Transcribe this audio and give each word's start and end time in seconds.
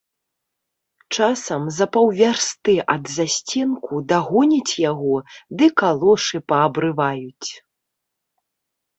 Часам 1.15 1.65
за 1.77 1.85
паўвярсты 1.97 2.73
ад 2.93 3.03
засценку 3.15 3.99
дагоняць 4.11 4.73
яго 4.91 5.15
ды 5.59 5.65
калошы 5.83 6.37
паабрываюць. 6.53 7.49